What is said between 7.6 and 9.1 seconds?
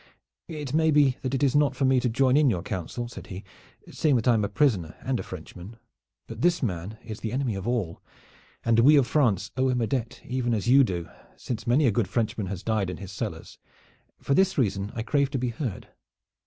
all, and we of